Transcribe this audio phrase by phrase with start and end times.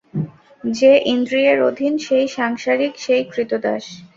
[0.63, 3.85] যে ইন্দ্রিয়ের অধীন, সেই সংসারিক, সেই ক্রীতদাস।